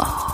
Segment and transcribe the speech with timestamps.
[0.00, 0.33] Oh.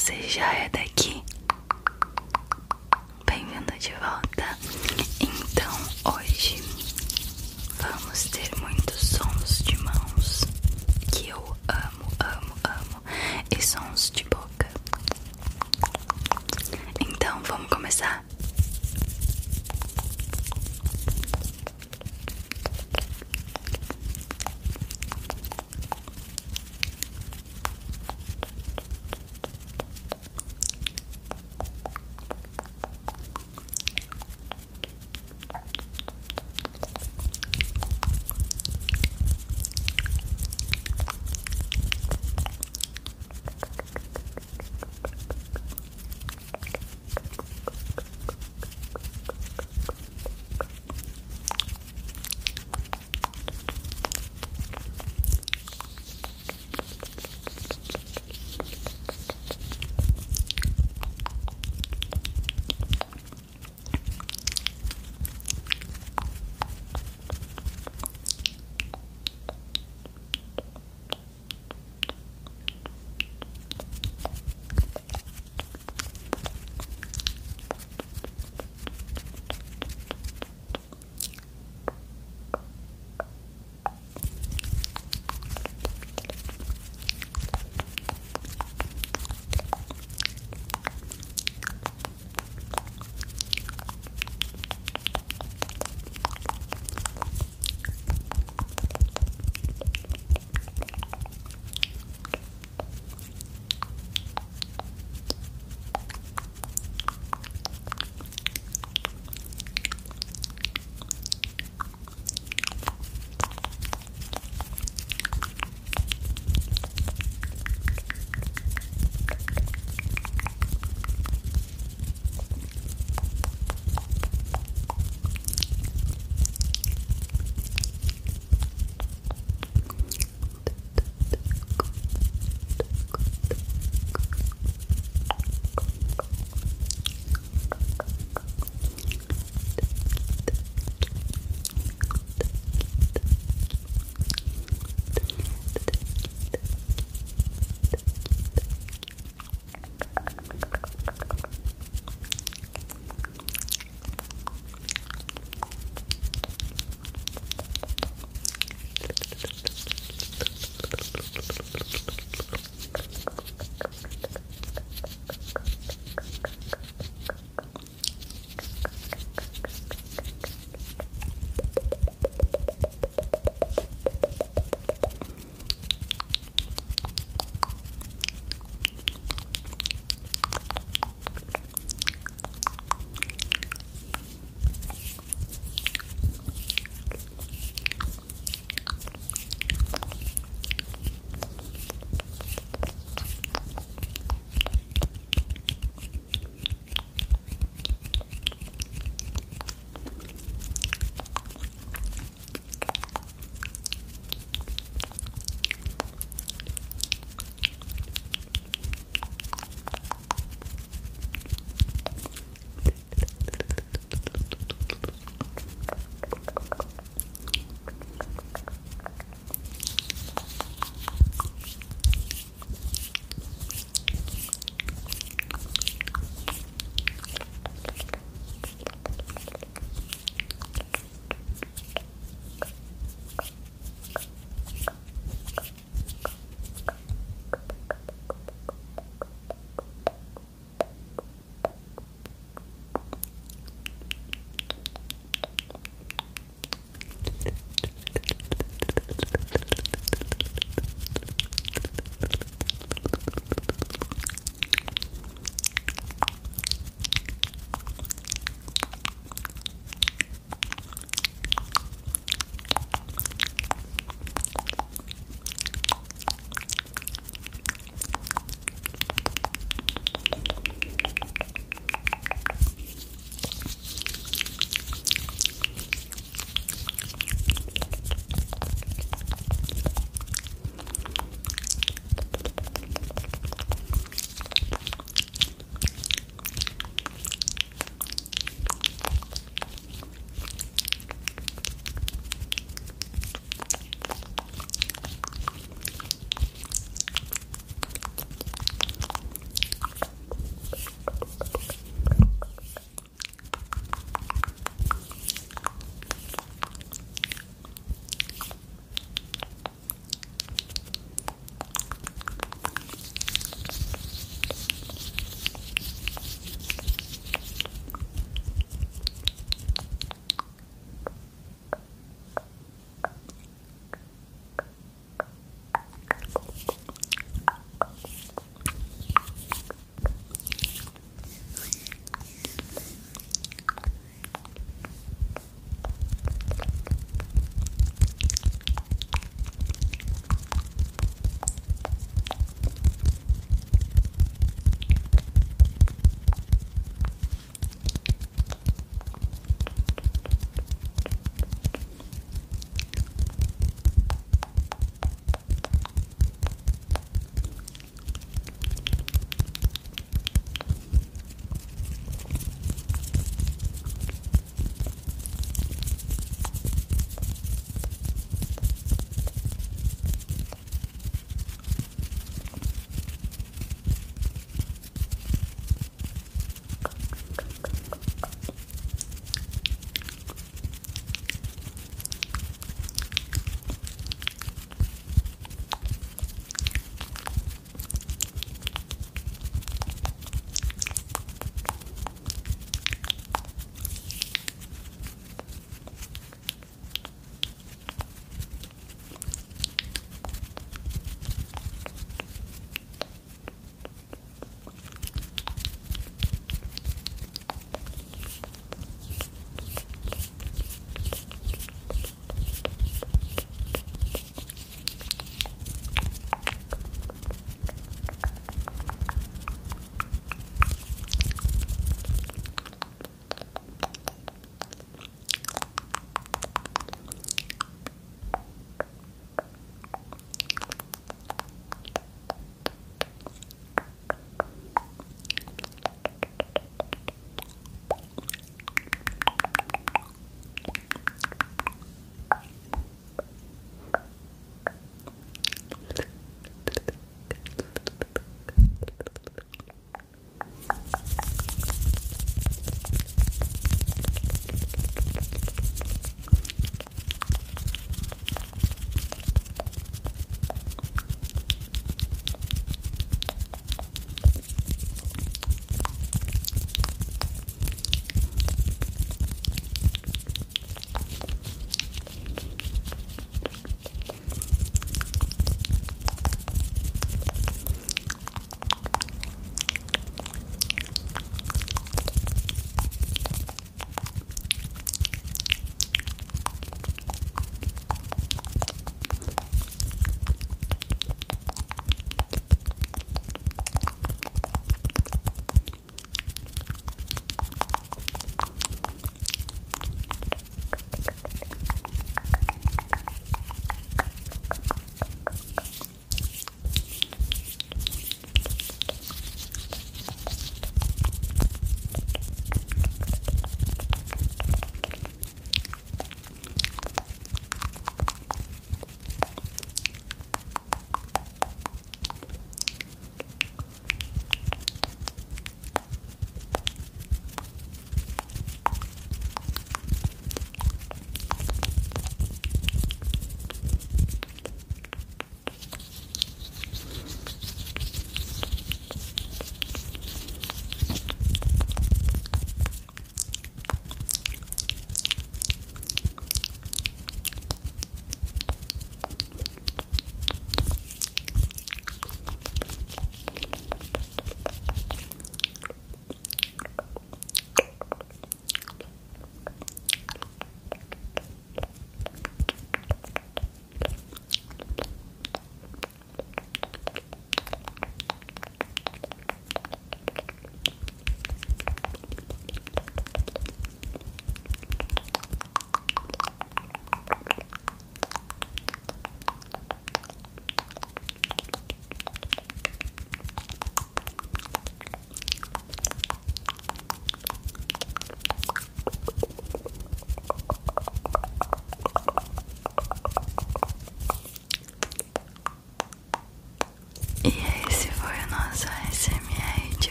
[0.00, 0.89] Você já é daqui,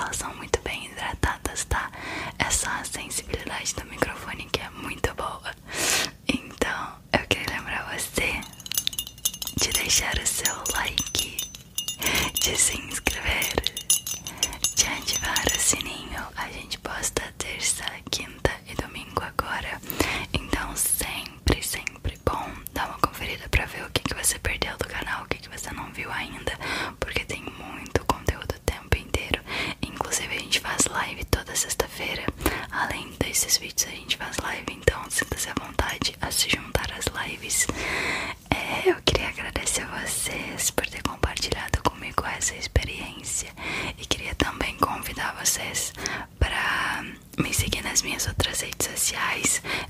[0.00, 0.49] tell someone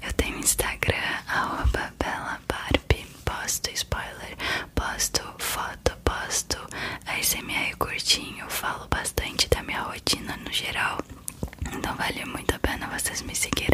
[0.02, 0.94] Eu tenho Instagram,
[1.26, 3.06] arroba BelaBarbie.
[3.24, 4.36] Posto spoiler,
[4.74, 6.56] posto foto, posto
[7.06, 8.48] ASMR curtinho.
[8.48, 10.98] Falo bastante da minha rotina no geral.
[11.72, 13.69] Então vale muito a pena vocês me seguirem